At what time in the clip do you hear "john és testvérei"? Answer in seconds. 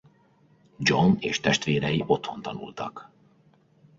0.79-2.03